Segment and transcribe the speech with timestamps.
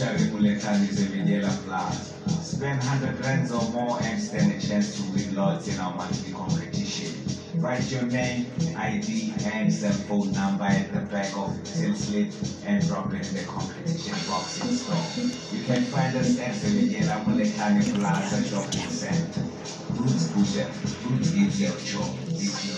[0.00, 2.14] Butchery Mulekani Zevedela Plus.
[2.42, 6.32] Spend 100 rands or more and stand a chance to win lots in our monthly
[6.32, 7.12] competition.
[7.60, 8.46] Write your name,
[8.78, 12.32] ID, and cell phone number at the back of the till slip
[12.64, 15.36] and drop it in the competition box in store.
[15.52, 19.44] You can find us at Zevedela Mulekani Plaza Shopping Center.
[20.00, 20.70] Roots Butcher,
[21.10, 22.69] Roots is your choice.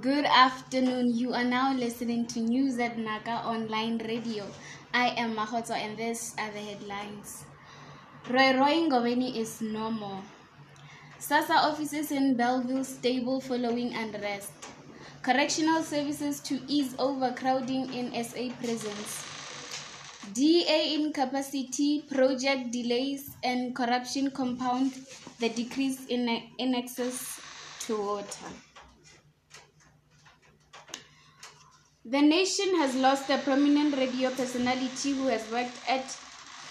[0.00, 1.14] Good afternoon.
[1.16, 2.96] You are now listening to News at
[3.44, 4.44] Online Radio.
[4.94, 7.44] I am Mahoto and these are the headlines.
[8.28, 10.22] Roy Roy Ngoveni is no more.
[11.18, 14.52] SASSA offices in Belleville stable following unrest.
[15.22, 19.24] Correctional services to ease overcrowding in SA prisons.
[20.34, 24.92] DA incapacity, project delays, and corruption compound
[25.40, 27.40] the decrease in, in access
[27.80, 28.46] to water.
[32.04, 36.04] The nation has lost a prominent radio personality who has worked at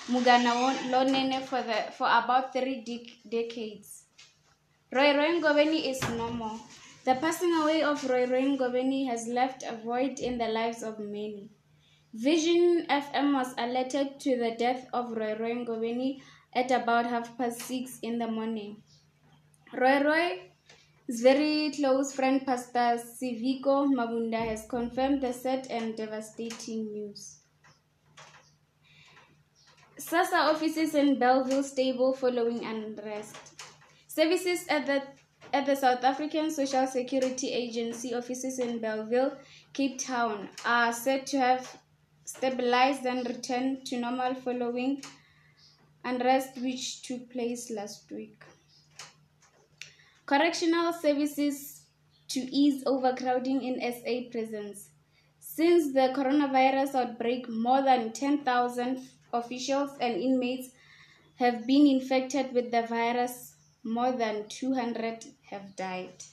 [0.08, 4.05] Munghana Lonene for, the, for about three dec- decades.
[4.91, 6.59] Roy Roy Ngoveni is no more.
[7.05, 11.00] The passing away of Roy Roy Ngoveni has left a void in the lives of
[11.00, 11.50] many.
[12.14, 16.22] Vision FM was alerted to the death of Roy Roy Ngoveni
[16.53, 18.83] at about half past six in the morning.
[19.73, 27.39] Roy Roy's very close friend Pastor Siviko Mabunda has confirmed the sad and devastating news.
[29.97, 33.36] SASSA offices in Belleville stable following unrest.
[34.16, 35.03] Services at the
[35.52, 39.33] at the South African Social Security Agency offices in Belleville,
[39.73, 41.78] Cape Town, are said to have
[42.23, 45.03] stabilized and returned to normal following
[46.06, 48.41] unrest which took place last week.
[50.25, 51.81] Correctional services
[52.29, 54.91] to ease overcrowding in SA prisons.
[55.40, 60.69] Since the coronavirus outbreak, more than 10,000 officials and inmates
[61.35, 63.54] have been infected with the virus.
[63.88, 66.23] More than 200 have died.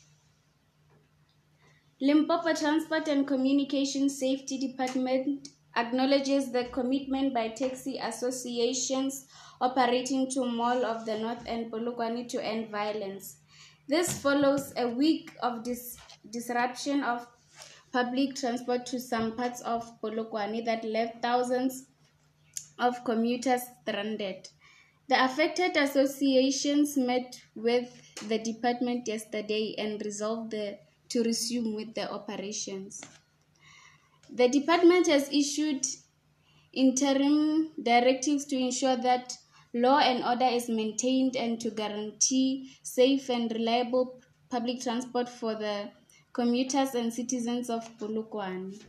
[2.00, 9.26] Limpopo Transport and Communication Safety Department acknowledges the commitment by taxi associations
[9.60, 13.36] operating to Mall of the North and Polokwane to end violence.
[13.86, 15.98] This follows a week of dis-
[16.30, 17.26] disruption of
[17.92, 21.86] public transport to some parts of Polokwane that left thousands
[22.78, 24.48] of commuters stranded.
[25.08, 27.90] The affected associations met with
[28.28, 30.78] the department yesterday and resolved the,
[31.10, 33.02] to resume with the operations.
[34.30, 35.84] The department has issued
[36.72, 39.36] interim directives to ensure that
[39.74, 45.90] law and order is maintained and to guarantee safe and reliable public transport for the
[46.32, 48.82] commuters and citizens of Polokwane.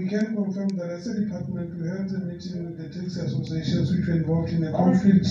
[0.00, 3.92] We can confirm that as a department, we held a meeting with the taxi associations
[3.92, 5.28] which were involved in a conflict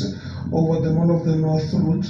[0.53, 2.05] over the Mall of the North route.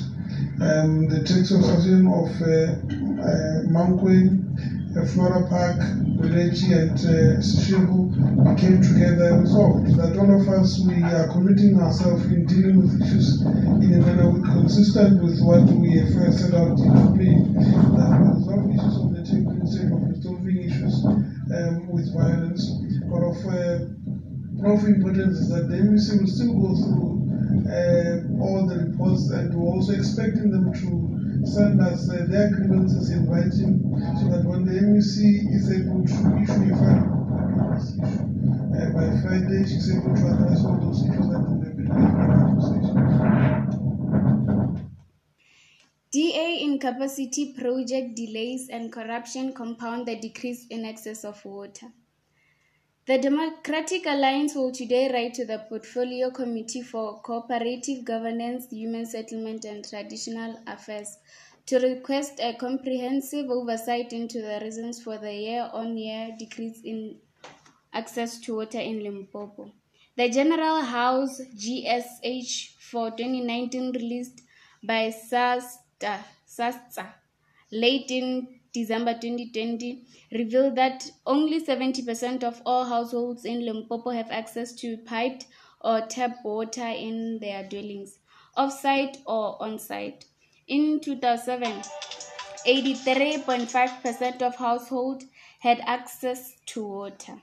[0.59, 2.75] Um, the taxi association of uh,
[3.24, 4.44] uh, Mankweng,
[4.92, 5.78] uh, Flora Park,
[6.19, 12.25] Wileji, and uh, came together and resolved that all of us, we are committing ourselves
[12.25, 17.14] in dealing with issues in a manner consistent with what we have set out to
[17.16, 17.40] be.
[17.96, 22.66] That we resolve issues of the table instead of resolving issues um, with violence.
[23.09, 23.38] But of,
[24.66, 27.20] of importance is that the MEC will still go through
[27.72, 33.09] uh, all the reports and we're also expecting them to send us uh, their grievances
[33.12, 33.80] in writing
[34.19, 37.19] so that when the MEC is able to issue a final
[38.75, 41.89] uh, by Friday she's able to address all those issues that have been.
[46.12, 51.88] DA incapacity project delays and corruption compound the decrease in access of water.
[53.09, 59.65] The Democratic Alliance will today write to the Portfolio Committee for Cooperative Governance, Human Settlement
[59.65, 61.17] and Traditional Affairs
[61.65, 67.17] to request a comprehensive oversight into the reasons for the year on year decrease in
[67.94, 69.71] access to water in Limpopo.
[70.15, 74.44] The General House GSH for 2019 released
[74.83, 77.07] by SASTA, SASTA
[77.71, 84.74] late in December 2020 revealed that only 70% of all households in Limpopo have access
[84.74, 85.48] to piped
[85.81, 88.19] or tap water in their dwellings,
[88.56, 90.25] off-site or on-site.
[90.68, 91.81] In 2007,
[92.68, 95.25] 83.5% of households
[95.60, 97.42] had access to water.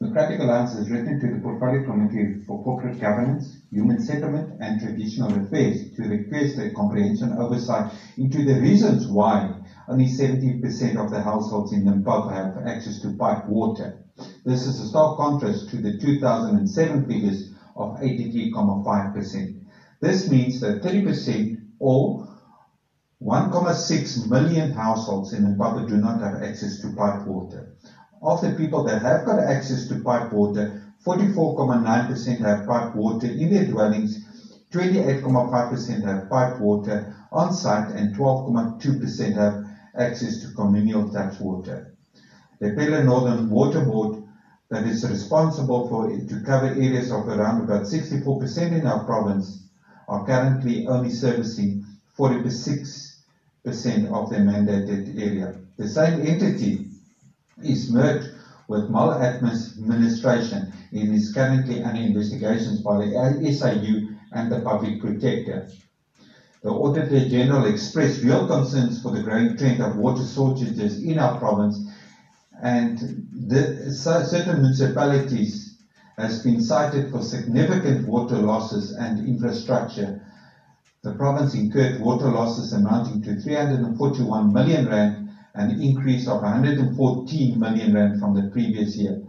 [0.00, 5.36] Socratic Alliance is written to the Portfolio Committee for Cooperative Governance, Human Settlement and Traditional
[5.42, 11.72] Affairs to request a comprehensive oversight into the reasons why only 70% of the households
[11.72, 13.98] in Limpopo have access to piped water.
[14.44, 19.64] This is a stark contrast to the 2007 figures of 83.5%.
[20.00, 22.24] This means that 30% or
[23.20, 27.74] 1.6 million households in Limpopo do not have access to piped water.
[28.20, 33.52] Of the people that have got access to piped water, 44.9% have piped water in
[33.52, 34.24] their dwellings,
[34.72, 39.64] 28.5% have piped water on site, and 12.2% have
[39.96, 41.86] access to communal tap water.
[42.60, 44.18] The Lepelle Northern Water Board
[44.70, 49.64] that is responsible for to cover areas of around about 64% in our province
[50.08, 51.84] are currently only servicing
[52.18, 53.14] 46%
[54.12, 55.54] of the mandated area.
[55.78, 56.87] The same entity
[57.62, 58.28] is merged
[58.68, 65.66] with maladministration and is currently under investigations by the SIU and the Public Protector.
[66.62, 71.38] The Auditor General expressed real concerns for the growing trend of water shortages in our
[71.38, 71.88] province
[72.60, 72.98] and
[73.32, 75.76] the, certain municipalities
[76.16, 80.20] has been cited for significant water losses and infrastructure.
[81.04, 85.17] The province incurred water losses amounting to 341 million rand,
[85.58, 89.22] an increase of 114 million rand from the previous year.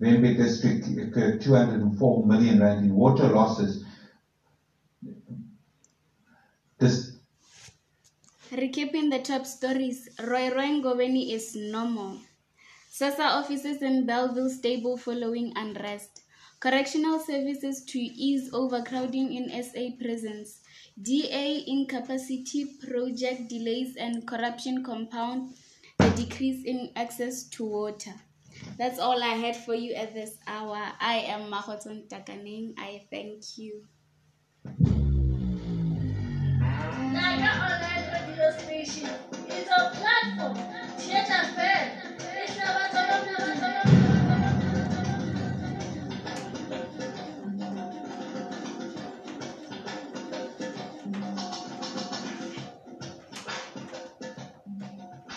[0.00, 3.84] Vhembe district uh, uh, incurred 204 million rand in water losses.
[6.78, 7.16] This
[8.52, 12.18] Recapping the top stories, Roy Roy Ngobeni is normal.
[12.92, 16.22] SASSA offices in Belleville stable following unrest.
[16.60, 20.60] Correctional services to ease overcrowding in SA prisons.
[21.00, 25.54] DA incapacity project delays and corruption compound
[25.98, 28.14] the decrease in access to water.
[28.78, 30.78] That's all I had for you at this hour.
[31.00, 32.74] I am Mahoton Takaning.
[32.78, 33.84] I thank you.
[37.12, 39.10] Naga Online Radio Station
[39.48, 40.56] is a platform,
[40.98, 41.85] theater fair.